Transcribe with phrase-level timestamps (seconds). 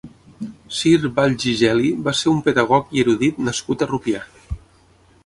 [0.77, 4.23] Cir Valls i Geli va ser un pedagog i erudit nascut a Rupià.